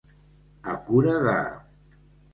[0.71, 1.37] A cura de.